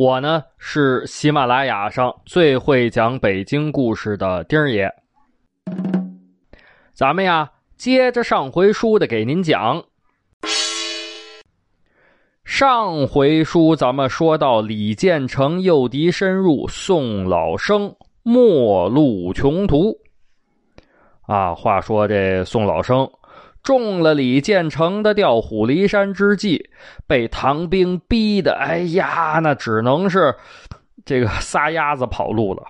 [0.00, 4.90] 我呢是喜马拉雅上最会讲北京故事的丁儿爷。
[6.94, 9.84] 咱们呀，接着上回书的给您讲。
[12.46, 19.94] 上回书咱们说到李建成诱敌深入，宋老生末路穷途。
[21.26, 23.06] 啊，话说这宋老生
[23.62, 26.70] 中了李建成的调虎离山之计，
[27.06, 30.34] 被唐兵逼的，哎呀，那只能是
[31.04, 32.62] 这个撒丫子跑路了。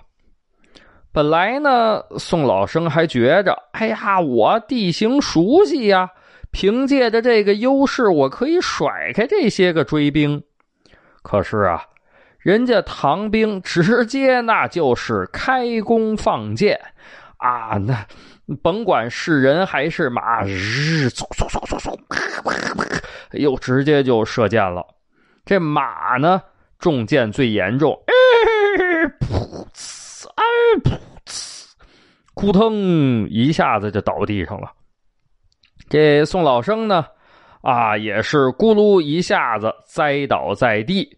[1.13, 6.09] 本来呢，宋老生还觉着，哎呀，我地形熟悉呀，
[6.51, 10.43] 凭借着这个优势，我可以甩开这些个追兵。
[11.21, 11.83] 可是啊，
[12.39, 16.79] 人家唐兵直接那就是开弓放箭
[17.37, 18.05] 啊，那。
[18.57, 21.97] 甭管是人还是马，日嗖嗖嗖嗖嗖，
[23.31, 24.85] 又直接就射箭了。
[25.45, 26.41] 这马呢，
[26.77, 27.97] 中箭最严重，
[29.19, 30.43] 噗呲，哎
[30.83, 31.65] 噗呲，
[32.35, 34.71] 扑腾一下子就倒地上了。
[35.89, 37.05] 这宋老生呢，
[37.61, 41.17] 啊，也是咕噜一下子栽倒在地。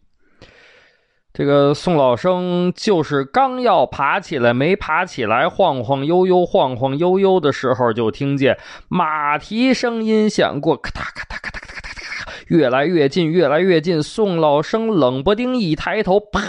[1.33, 8.55] 这个宋老生就是刚要爬起来，没爬起来，晃晃悠悠，晃晃悠悠的时候，就听见
[8.87, 14.03] 马蹄声音响过，咔嗒咔嗒咔嗒咔嗒咔嗒，越来越近，越来越近。
[14.03, 16.39] 宋老生冷不丁一抬头，啪！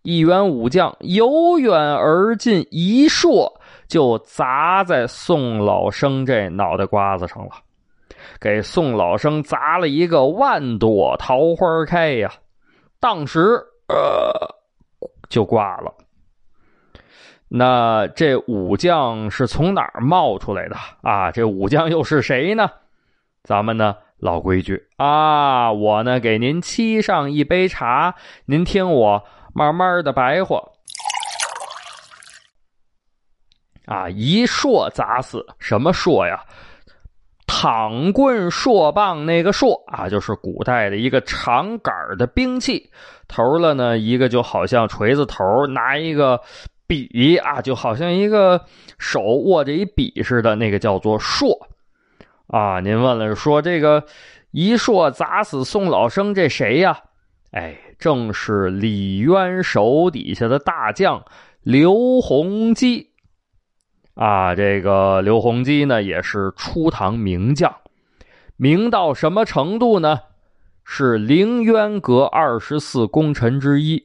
[0.00, 3.52] 一员武将由远而近，一槊
[3.86, 7.50] 就砸在宋老生这脑袋瓜子上了，
[8.40, 12.32] 给宋老生砸了一个万朵桃花开呀！
[13.04, 14.32] 当时，呃，
[15.28, 15.92] 就挂了。
[17.48, 21.30] 那这武将是从哪儿冒出来的啊？
[21.30, 22.70] 这武将又是谁呢？
[23.42, 28.14] 咱们呢，老规矩啊，我呢给您沏上一杯茶，
[28.46, 29.22] 您听我
[29.52, 30.62] 慢慢的白话。
[33.84, 36.42] 啊，一硕砸死什么硕呀？
[37.64, 42.90] 躺棍槊棒，那个槊啊，就是古代的一个长杆的兵器。
[43.26, 46.42] 头了呢，一个就好像锤子头，拿一个
[46.86, 48.66] 笔啊，就好像一个
[48.98, 51.58] 手握着一笔似的，那个叫做槊
[52.48, 52.80] 啊。
[52.80, 54.04] 您问了，说这个
[54.50, 56.98] 一槊砸死宋老生，这谁呀？
[57.52, 61.24] 哎，正是李渊手底下的大将
[61.62, 63.13] 刘洪基。
[64.14, 67.74] 啊，这个刘洪基呢，也是初唐名将，
[68.56, 70.20] 名到什么程度呢？
[70.84, 74.00] 是凌渊阁二十四功臣之一。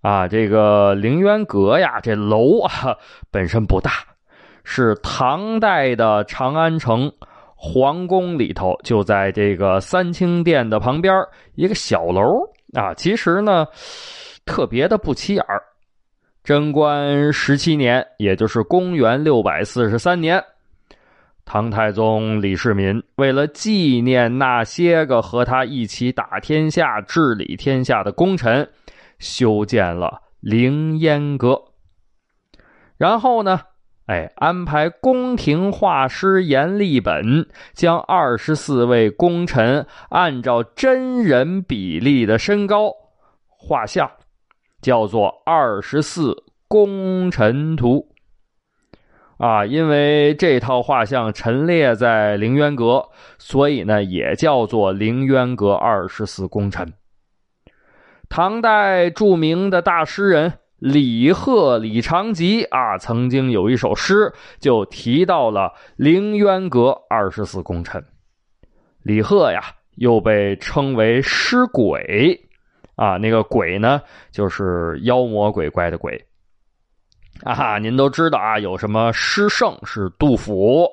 [0.00, 2.96] 啊，这个凌渊阁呀，这楼啊
[3.30, 3.90] 本身不大，
[4.64, 7.12] 是唐代的长安城
[7.56, 11.14] 皇宫里头，就在这个三清殿的旁边
[11.56, 12.40] 一个小楼
[12.72, 12.94] 啊。
[12.94, 13.66] 其实呢，
[14.46, 15.44] 特别的不起眼。
[16.44, 20.44] 贞观十七年，也就是公元六百四十三年，
[21.46, 28.68] 唐太宗李世民为了纪念那些个和他一起打天下、治理天下的功臣，
[29.18, 31.58] 修建了凌烟阁。
[32.98, 33.62] 然后呢，
[34.04, 42.92] 哎，安排宫廷画师阎立本将二十四位功臣按照真人比例的身高
[43.46, 44.10] 画像。
[44.84, 48.10] 叫做《二十四功臣图》
[49.42, 53.08] 啊，因为这套画像陈列在凌渊阁，
[53.38, 56.92] 所以呢也叫做凌渊阁二十四功臣。
[58.28, 68.04] 唐代著名的大诗人李贺、李长吉啊，曾经有一首诗就提到了凌渊阁二十四功臣。
[69.02, 69.62] 李贺呀，
[69.96, 72.42] 又被称为诗鬼。
[72.96, 74.00] 啊，那个鬼呢，
[74.30, 76.22] 就是妖魔鬼怪的鬼。
[77.42, 80.88] 啊哈，您都知道啊，有什么诗圣是杜甫，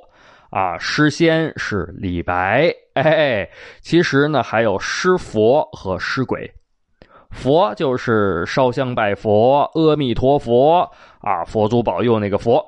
[0.50, 3.48] 啊，诗仙是李白，哎，
[3.82, 6.52] 其实呢还有诗佛和诗鬼。
[7.30, 10.80] 佛就是烧香拜佛，阿弥陀佛
[11.20, 12.66] 啊，佛祖保佑那个佛。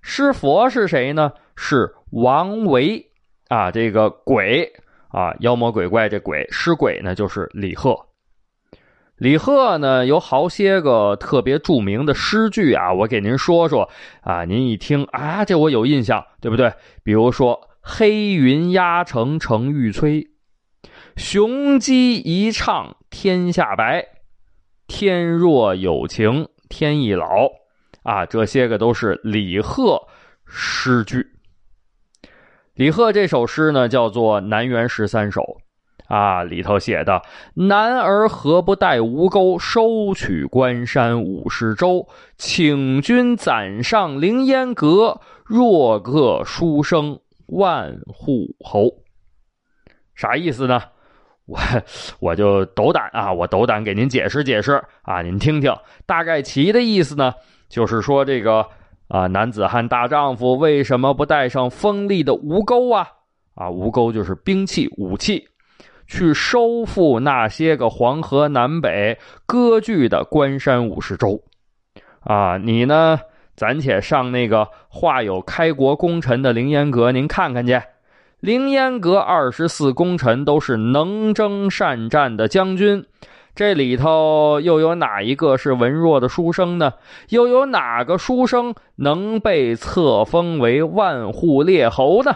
[0.00, 1.30] 诗佛是谁呢？
[1.54, 3.04] 是王维
[3.48, 4.68] 啊，这个鬼。
[5.08, 7.94] 啊，妖魔鬼怪这鬼诗鬼呢，就是李贺。
[9.22, 13.88] 李贺呢有好些个特别著名的诗句啊，我给您说说
[14.22, 16.72] 啊，您一听啊，这我有印象，对不对？
[17.04, 20.26] 比如说“黑云压城城欲摧，
[21.14, 24.04] 雄鸡一唱天下白，
[24.88, 27.28] 天若有情天亦老”，
[28.02, 30.02] 啊，这些个都是李贺
[30.44, 31.24] 诗句。
[32.74, 35.40] 李贺这首诗呢，叫做《南园十三首》。
[36.08, 37.22] 啊，里头写的
[37.54, 42.06] “男儿何不带吴钩，收取关山五十州？
[42.36, 48.88] 请君暂上凌烟阁，若个书生万户侯。
[50.14, 50.82] ”啥意思呢？
[51.46, 51.58] 我
[52.20, 55.74] 我就斗胆啊，我斗胆给您解释解释啊，您听听。
[56.06, 57.34] 大概其的意思呢，
[57.68, 58.66] 就是说这个
[59.08, 63.08] 啊，男子汉大丈夫为什么不带上锋利的吴钩啊？
[63.54, 65.48] 啊，吴钩就是兵器武器。
[66.12, 71.42] 去收复那些个黄河南北割据的关山五十州，
[72.20, 73.18] 啊，你呢？
[73.56, 77.80] 暂且上那个画有开国功臣的凌烟阁，您看看去。
[78.40, 83.06] 凌烟阁二十四功臣都是能征善战的将军，
[83.54, 86.92] 这里头又有哪一个是文弱的书生呢？
[87.30, 92.32] 又有哪个书生能被册封为万户列侯呢？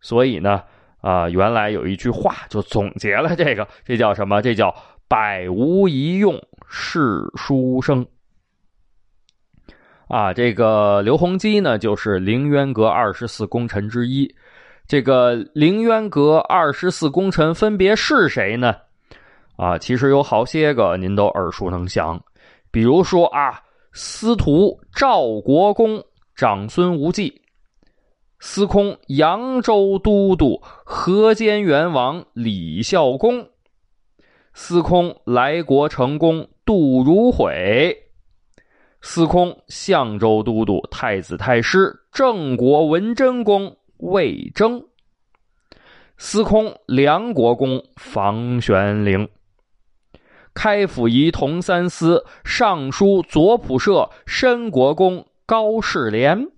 [0.00, 0.62] 所以呢？
[1.08, 4.42] 啊，原来有一句话就总结了这个，这叫什么？
[4.42, 4.74] 这叫
[5.08, 6.38] “百无一用
[6.68, 8.06] 是书生”。
[10.06, 14.30] 啊，这个刘洪基呢，就是凌渊阁二十四功臣之一。
[14.86, 18.76] 这个凌渊阁二十四功臣分别是谁呢？
[19.56, 22.22] 啊，其实有好些个您都耳熟能详，
[22.70, 23.58] 比如说啊，
[23.94, 27.40] 司徒赵国公长孙无忌。
[28.40, 33.48] 司空扬州都督河间元王李孝恭，
[34.54, 37.96] 司空来国成公杜如晦，
[39.00, 44.84] 司空相州都督太子太师郑国文贞公魏征，
[46.16, 49.28] 司空梁国公房玄龄，
[50.54, 56.52] 开府仪同三司尚书左仆射申国公高士廉。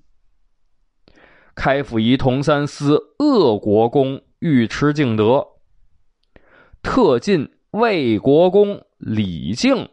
[1.55, 5.47] 开府仪同三司鄂国公尉迟敬德，
[6.83, 9.89] 特进魏国公李靖，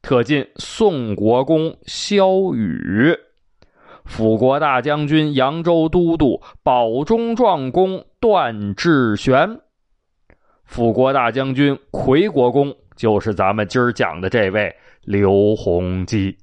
[0.00, 3.16] 特进宋国公萧宇，
[4.04, 9.60] 辅国大将军扬州都督保中壮公段志玄，
[10.64, 16.38] 辅国大将军魁国公就是咱们今儿讲的这位刘弘基，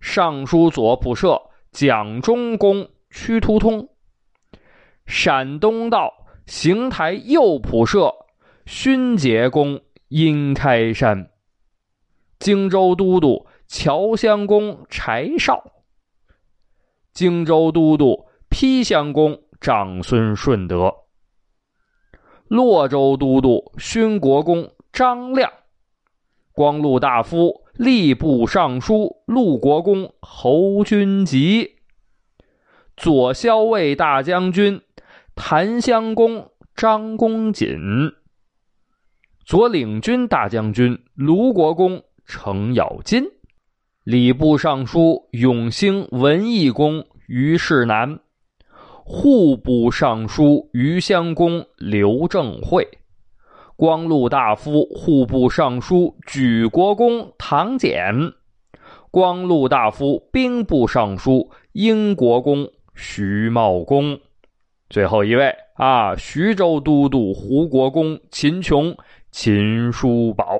[0.00, 1.40] 尚书左仆射
[1.72, 2.88] 蒋中公。
[3.14, 3.90] 屈突通，
[5.04, 6.10] 陕东道
[6.46, 8.10] 邢台右仆射
[8.64, 9.78] 勋节公
[10.08, 11.30] 殷开山，
[12.38, 15.62] 荆州都督乔襄公柴绍，
[17.12, 20.90] 荆州都督丕襄公长孙顺德，
[22.48, 25.52] 洛州都督勋国公张亮，
[26.54, 31.76] 光禄大夫吏部尚书陆国公侯君集。
[32.98, 34.82] 左骁卫大将军
[35.34, 38.12] 檀香公张公瑾，
[39.46, 43.24] 左领军大将军卢国公程咬金，
[44.04, 48.20] 礼部尚书永兴文义公于世南，
[49.02, 52.86] 户部尚书余襄公刘正会，
[53.76, 58.14] 光禄大夫户部尚书举国公唐俭，
[59.10, 62.68] 光禄大夫兵部尚书英国公。
[62.94, 64.20] 徐茂公，
[64.90, 68.94] 最后一位啊，徐州都督胡国公秦琼、
[69.30, 70.58] 秦叔宝，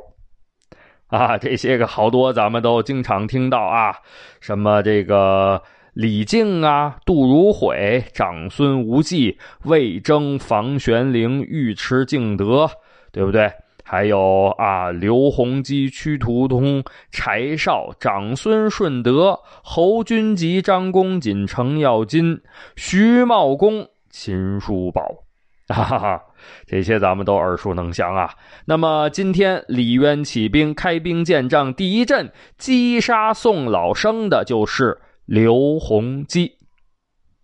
[1.08, 3.96] 啊，这些个好多咱们都经常听到啊，
[4.40, 12.70] 什么这个李靖啊、杜如晦、长孙无忌、魏征、房玄龄、尉迟敬德，
[13.12, 13.52] 对不对？
[13.84, 22.40] 还有啊，刘洪基、屈突通、柴少、长孙顺德、侯君集、张公瑾、程咬金、
[22.74, 25.02] 徐茂公、秦叔宝，
[25.68, 26.22] 哈哈哈，
[26.66, 28.30] 这些咱们都耳熟能详啊。
[28.64, 36.52] 那么今天李渊起兵开兵建仗，第一阵击杀宋老生的就是刘洪基。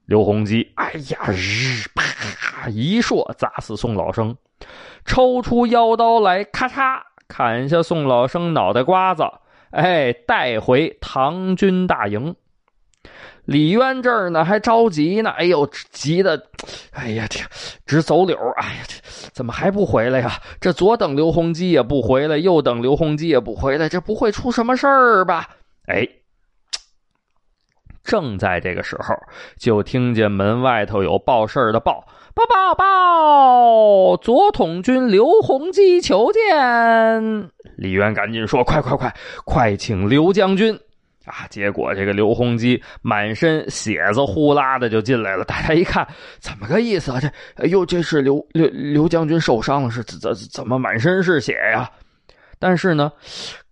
[0.06, 4.34] 刘洪基，哎呀，日啪一槊砸死宋老生。
[5.04, 9.24] 抽出腰刀来，咔嚓砍下宋老生脑袋瓜子，
[9.70, 12.34] 哎，带回唐军大营。
[13.44, 16.50] 李渊这儿呢还着急呢，哎呦，急的，
[16.92, 17.40] 哎呀，这
[17.86, 18.96] 直走柳哎呀，这
[19.32, 20.32] 怎么还不回来呀？
[20.60, 25.48] 这左等刘洪基也不回来，右等刘洪基也不回来，这不会出什么事儿吧？
[25.86, 26.06] 哎，
[28.04, 29.14] 正在这个时候，
[29.58, 37.50] 就听见门外头有报事的报报报报，左统军刘洪基求见。
[37.76, 39.14] 李渊赶紧说：“快快快，
[39.44, 40.78] 快请刘将军。”
[41.28, 41.46] 啊！
[41.50, 45.44] 结果这个刘洪基满身血子呼啦的就进来了。
[45.44, 46.08] 大家一看，
[46.40, 47.20] 怎么个意思啊？
[47.20, 47.28] 这
[47.62, 51.90] 哎呦，这是刘刘刘将军受伤了，是怎怎怎么满身是血呀？
[52.58, 53.12] 但是呢，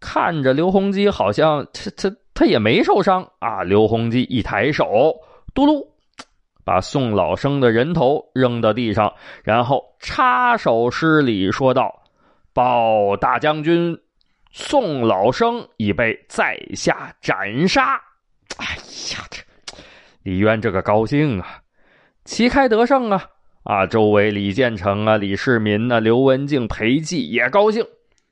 [0.01, 3.65] 看着刘洪基好像他他他也没受伤啊。
[3.65, 5.13] 刘洪基一抬手，
[5.53, 5.85] 嘟噜，
[6.65, 9.13] 把宋老生的人头扔到地上，
[9.43, 12.03] 然后插手施礼说道
[12.55, 13.99] ：“报大将军。”
[14.59, 18.01] 宋老生已被在下斩杀，
[18.57, 18.65] 哎
[19.13, 19.43] 呀，这
[20.23, 21.61] 李渊这个高兴啊，
[22.25, 23.23] 旗开得胜啊！
[23.65, 27.85] 啊，周围李建成啊、李世民啊、刘文静、裴寂也高兴。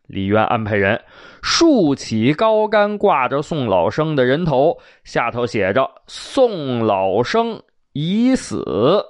[0.06, 1.02] 李渊安排人
[1.42, 9.04] 竖起高杆，挂着宋老生的人头，下头写着“宋老生已死”。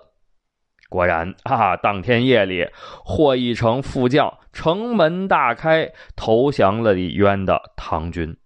[0.89, 2.69] 果然啊，当天夜里，
[3.05, 8.37] 霍义成副将城门大开，投降了李渊的唐军。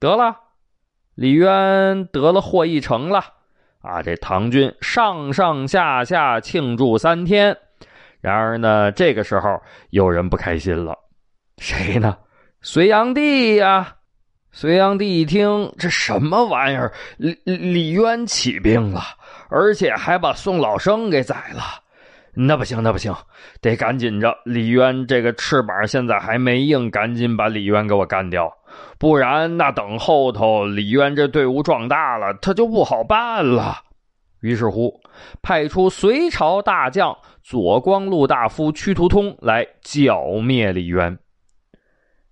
[0.00, 0.36] 得了，
[1.14, 3.22] 李渊得了霍义成了
[3.82, 4.02] 啊！
[4.02, 7.56] 这唐军上上下下庆祝三天。
[8.20, 10.98] 然而呢，这个时候有人不开心了，
[11.60, 12.16] 谁呢？
[12.62, 13.96] 隋炀帝呀！
[14.50, 16.90] 隋炀帝一听，这什么玩意儿？
[17.18, 19.02] 李李渊起兵了。
[19.50, 21.62] 而且还把宋老生给宰了，
[22.32, 23.14] 那不行，那不行，
[23.60, 24.34] 得赶紧着。
[24.44, 28.50] 李渊这个翅膀现在还没硬，赶紧把李渊给我干掉，
[28.98, 33.76] 不然那等后头李渊这队伍壮大了，他就不好办了。
[34.40, 34.98] 于是乎，
[35.42, 41.18] 派出隋朝大将左光禄大夫屈突通来剿灭李渊。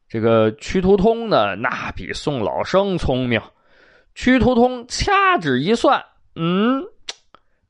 [0.09, 3.41] 这个屈突通呢，那比宋老生聪明。
[4.15, 6.83] 屈突通掐指一算，嗯。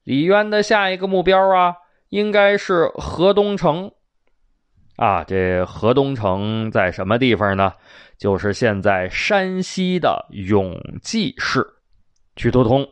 [0.05, 1.75] 李渊的下一个目标啊，
[2.09, 3.93] 应该是河东城，
[4.97, 7.75] 啊，这河东城在什么地方呢？
[8.17, 11.67] 就是现在山西的永济市。
[12.37, 12.89] 屈突通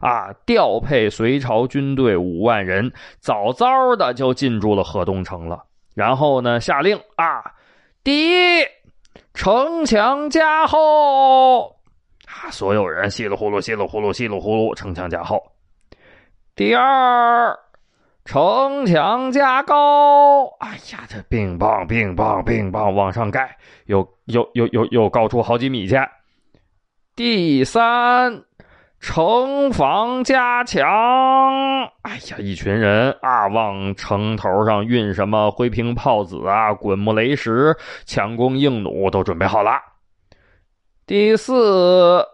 [0.00, 5.64] 啊，调配隋朝军队五万人，早早的就进驻了河东城了。
[5.94, 7.42] 然后呢，下令啊，
[8.02, 8.64] 第一，
[9.34, 11.76] 城墙加厚，
[12.24, 15.42] 啊，所有人稀里呼噜，稀里呼噜，稀里呼噜，城墙加厚。
[16.54, 17.58] 第二，
[18.24, 20.46] 城墙加高。
[20.60, 25.96] 哎呀，这冰棒，冰棒，冰棒往上盖，又又又又又高出好几米去。
[27.16, 28.44] 第三，
[29.04, 30.82] 城防加强。
[32.00, 39.72] 哎呀，一群人啊，往城头上运什么灰瓶炮子啊、滚木雷石、强弓硬弩都准备好了。
[41.06, 42.24] 第四，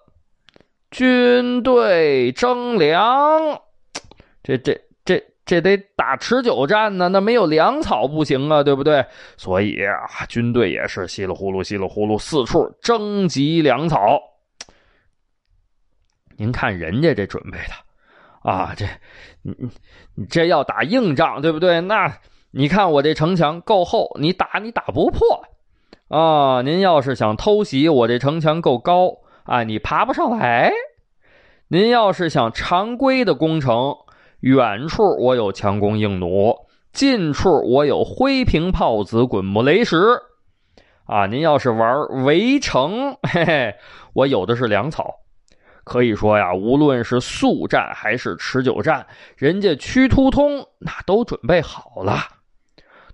[0.93, 3.61] 军队征粮。
[4.41, 9.05] 这这这这得打持久战呢，那没有粮草不行啊，对不对？
[9.37, 14.21] 所以啊，军队也是稀里呼噜、稀里呼噜，四处征集粮草。
[16.41, 18.87] 您看人家这准备的啊，这
[19.43, 19.71] 你你
[20.15, 21.83] 你这要打硬仗，对不对？
[21.83, 22.17] 那
[22.51, 25.45] 你看我这城墙够厚，你打你打不破
[26.09, 26.63] 啊。
[26.63, 30.73] 您要是想偷袭，我这城墙够高啊，你爬不上来。
[31.69, 33.95] 您要是想常规的攻城。
[34.41, 36.57] 远处我有强弓硬弩，
[36.91, 39.99] 近处我有灰瓶炮子、滚木雷石。
[41.05, 43.75] 啊，您要是玩围城，嘿嘿，
[44.15, 45.17] 我有的是粮草。
[45.91, 49.05] 可以说呀，无论是速战还是持久战，
[49.37, 52.29] 人家屈突通那都准备好了。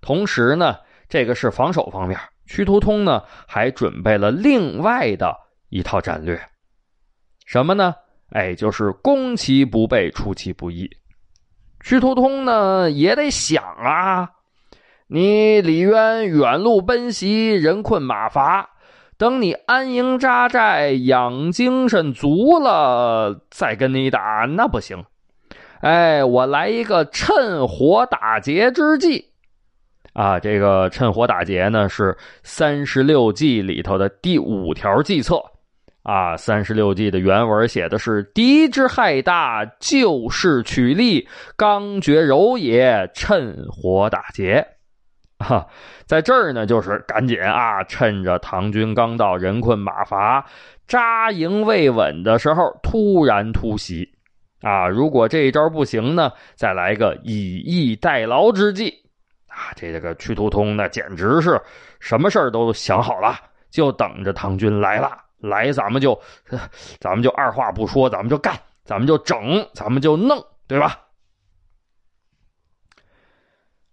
[0.02, 0.76] 同时呢，
[1.08, 5.34] 这个是防守方面，屈突通呢还准备了另外的
[5.70, 6.38] 一套战略，
[7.46, 7.94] 什么呢？
[8.32, 10.86] 哎，就是攻其不备，出其不意。
[11.80, 14.28] 屈突通呢也得想啊，
[15.06, 18.68] 你李渊远路奔袭，人困马乏，
[19.18, 25.04] 等你安营扎寨，养精神足了，再跟你打那不行。
[25.80, 29.24] 哎，我来一个趁火打劫之计
[30.12, 30.38] 啊！
[30.40, 35.42] 这个趁火打劫呢，是三十六计里头的第五条计策。
[36.02, 44.66] 啊，三十六计的原文写的是：“敌之害大，就是取利，刚决柔也，趁火打劫。”
[45.38, 45.66] 哈，
[46.06, 50.44] 在这儿呢，就是赶紧啊，趁着唐军刚到，人困马乏，
[50.88, 54.08] 扎营未稳的时候突然突袭。
[54.62, 58.88] 啊，如果这一招不行呢，再来个以逸待劳之计。
[59.48, 61.60] 啊，这这个屈突通那简直是
[62.00, 63.36] 什么事儿都想好了，
[63.70, 65.16] 就等着唐军来了。
[65.38, 66.18] 来，咱们就，
[66.98, 70.98] 咱们就二话不说，咱们就干，咱们就整，咱们就弄，对吧？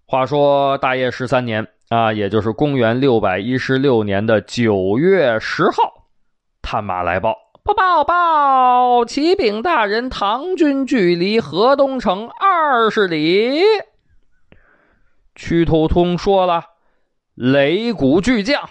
[0.06, 6.08] 话说大业十三年啊，也就是公元六百一十六年的九月十号，
[6.62, 13.62] 探马来报，报报报，启禀大人，唐军距离河东城二十里。
[15.36, 16.64] 屈突通说了，
[17.36, 18.70] 擂鼓巨将，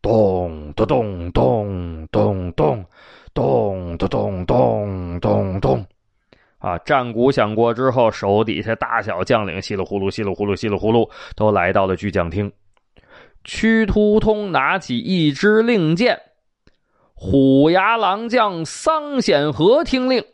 [0.00, 2.86] 咚咚咚咚咚咚
[3.34, 5.86] 咚咚咚咚咚。
[6.64, 6.78] 啊！
[6.78, 11.06] 战鼓响过之后，手底下大小将领稀里呼噜、稀里呼噜、稀里呼噜，
[11.36, 12.50] 都来到了巨将厅。
[13.44, 16.18] 屈突通拿起一支令箭，
[17.12, 20.24] 虎牙狼将桑显和听令。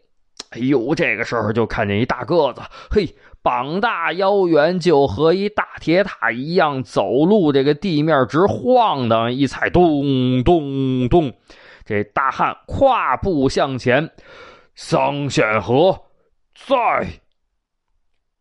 [0.50, 3.08] 哎呦，这个时候就看见一大个子，嘿，
[3.42, 11.32] 膀大腰圆，就和一大铁塔一样，走路这个地面直晃荡，一踩咚咚咚，
[11.84, 14.08] 这大汉跨步向前，
[14.76, 15.98] 桑显和。
[16.66, 17.20] 在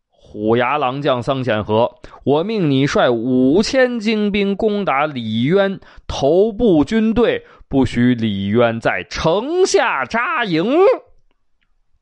[0.08, 10.76] 虎牙狼将桑显和，我命你率五千精兵攻打李渊头部军队，不许李渊在城下扎营。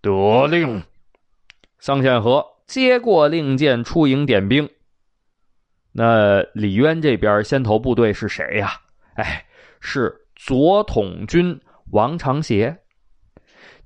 [0.02, 0.82] 得令。
[1.78, 4.68] 桑显和接过令箭，出营点兵。
[5.92, 8.72] 那李渊这边先头部队是谁呀？
[9.14, 9.46] 哎，
[9.80, 11.58] 是左统军
[11.92, 12.78] 王长协。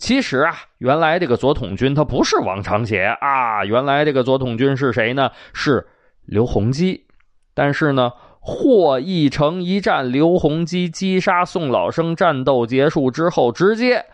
[0.03, 5.31] 其实啊，原来这个左统军他不是王长协啊，原来这个左统军是谁呢？
[5.55, 5.87] 是
[6.25, 7.07] 刘洪基。
[7.55, 14.05] 但是呢，霍邑城一战，刘洪基击杀宋老生，战斗结束之后，直接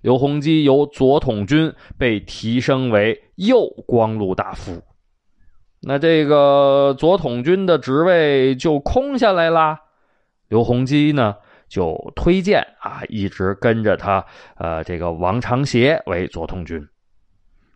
[0.00, 4.84] 刘洪基由左统军被提升为右光禄大夫。
[5.80, 9.80] 那这个左统军的职位就空下来啦。
[10.46, 11.34] 刘洪基呢？
[11.72, 14.22] 就推荐啊，一直跟着他，
[14.56, 16.86] 呃，这个王长协为左统军。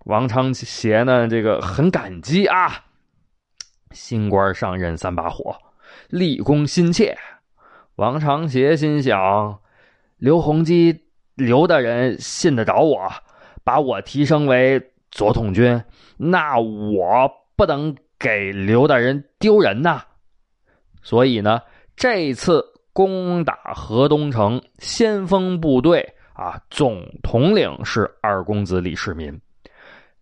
[0.04, 2.84] 王长协呢，这个很感激啊，
[3.92, 5.56] 新官上任三把火，
[6.10, 7.16] 立功心切。
[7.94, 9.60] 王长协心想，
[10.18, 13.10] 刘洪基刘大人信得着我，
[13.64, 15.82] 把我提升为左统军，
[16.18, 20.02] 那我不能给刘大人丢人呐。
[21.02, 21.62] 所以呢，
[21.96, 22.75] 这次。
[22.96, 29.38] 攻打河东城，先锋部队啊，总统领是二公子李世民。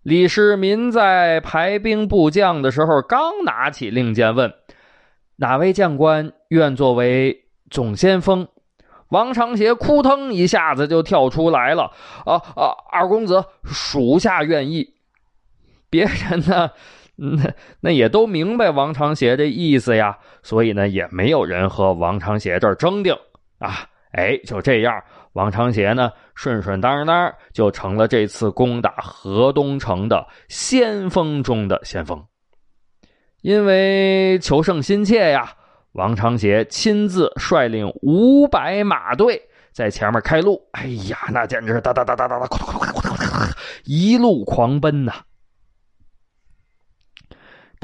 [0.03, 4.53] 李世民在排兵布将的时候，刚拿起令箭，问
[5.37, 8.49] 哪位将官愿作为总先锋？
[9.11, 11.93] 王长协扑腾一下子就跳出来了
[12.27, 14.95] ：“啊啊，二公子，属下愿意。”
[15.89, 16.73] 别人呢？
[17.17, 23.15] 那那也都明白王长协这意思呀，所以呢，也没有人和王长协这儿争定
[23.59, 23.89] 啊。
[24.13, 32.25] 哎，就这样，王长协呢，顺顺当当就成了这次攻打河东城的先锋中的先锋。
[33.43, 35.53] 因为求胜心切呀，
[35.93, 40.61] 王长协亲自率领五百马队在前面开路。
[40.73, 42.49] 哎呀，那简直是哒哒哒哒哒哒，
[43.85, 45.13] 一路狂奔呐！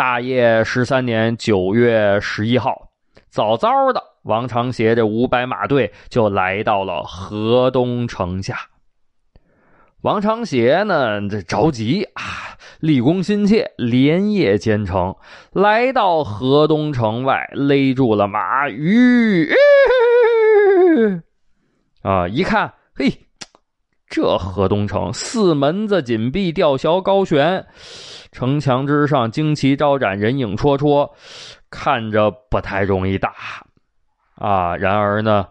[0.00, 2.88] 大业十三年九月十一号，
[3.28, 8.56] 早早的，王长协这五百马队就来到了河东城下。
[10.00, 12.22] 王长协呢，这着急啊，
[12.80, 15.16] 立功心切，连夜兼程，
[15.52, 19.50] 来到河东城外，勒住了马吁，
[22.00, 23.26] 啊，一看，嘿，
[24.10, 27.64] 这河东城四门子紧闭，吊桥高悬。
[28.32, 31.08] 城墙之上，旌旗招展，人影绰绰，
[31.70, 33.32] 看着不太容易打
[34.34, 34.76] 啊。
[34.76, 35.46] 然而呢，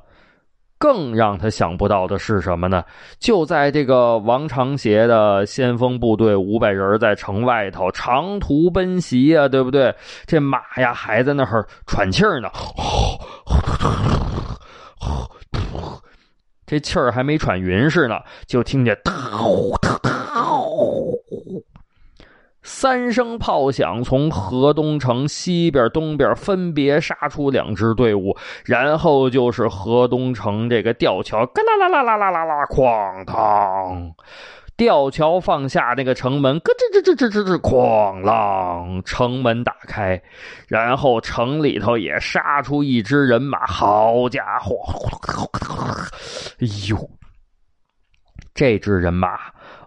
[0.77, 2.83] 更让他想不到的是什么呢？
[3.17, 9.95] 就在这个王长协的先锋部队五百人在城外头长途奔袭啊，对不对？
[10.25, 12.49] 这马呀还在那儿喘气儿呢，
[16.69, 18.95] 这气儿还没喘匀似的，就听见
[22.61, 34.13] 三声炮响，从河东城西边、东边分别杀出两支队伍，然后就是河东城这个吊桥，嘎啦啦啦啦啦啦啦，哐当！
[34.79, 40.21] 吊桥放下那个城门，咯吱吱吱吱吱吱，哐啷，城门打开，
[40.69, 43.65] 然后城里头也杀出一支人马。
[43.67, 44.77] 好家伙，
[46.61, 47.09] 哎呦，
[48.53, 49.37] 这支人马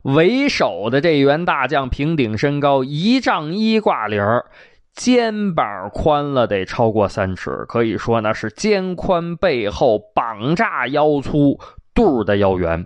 [0.03, 4.23] 为首的这员大将，平顶身高一丈一挂领
[4.93, 11.59] 肩膀宽了得超过三尺，可以说那是肩宽背后，膀炸腰粗，
[11.95, 12.85] 肚的腰圆。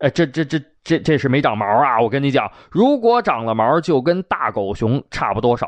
[0.00, 2.00] 呃，这这这这这是没长毛啊！
[2.00, 5.66] 我跟你讲，如果长了毛，就跟大狗熊差不多少。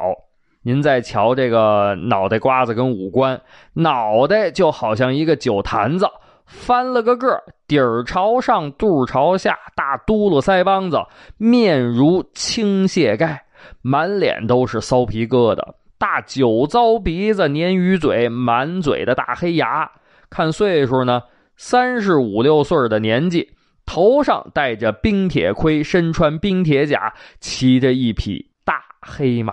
[0.63, 3.41] 您再瞧这个脑袋瓜子跟五官，
[3.73, 6.07] 脑袋就好像一个酒坛子，
[6.45, 10.99] 翻了个个，底儿朝上，肚朝下，大嘟噜腮帮子，
[11.39, 13.43] 面如青蟹盖，
[13.81, 15.63] 满脸都是骚皮疙瘩，
[15.99, 19.91] 大酒糟鼻子，鲶鱼嘴，满嘴的大黑牙，
[20.29, 21.23] 看岁数呢，
[21.57, 23.49] 三十五六岁的年纪。
[23.93, 29.53] 头上戴着冰铁盔，身穿冰铁甲，骑着一匹大黑马，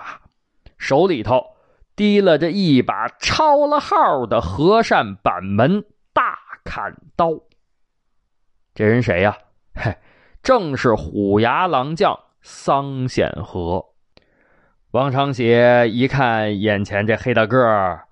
[0.78, 1.44] 手里头
[1.96, 7.32] 提了着一把抄了号的和善板门大砍刀。
[8.76, 9.36] 这人谁呀？
[9.74, 9.92] 嘿，
[10.40, 13.84] 正是虎牙狼将桑显和。
[14.92, 18.06] 王长写一看眼前这黑大个儿，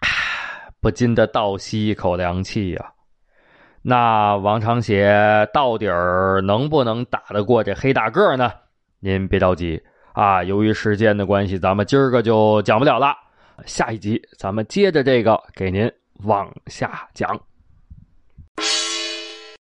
[0.80, 2.93] 不禁的倒吸一口凉气呀。
[3.86, 8.50] 那王长协到底儿能不能打得过这黑大个呢？
[8.98, 9.82] 您别着急
[10.14, 13.14] 啊，由于时间的关系，咱们今儿个就讲不了了。
[13.66, 15.92] 下一集咱们接着这个给您
[16.22, 17.38] 往下讲。